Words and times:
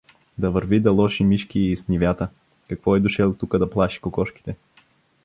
Да 0.37 0.49
върви 0.51 0.79
да 0.79 0.91
лоши 0.91 1.23
мишки 1.23 1.59
из 1.59 1.87
нивята, 1.87 2.29
какво 2.69 2.95
е 2.95 2.99
дошел 2.99 3.33
тука 3.33 3.59
да 3.59 3.69
плаши 3.69 4.01
кокошките. 4.01 4.55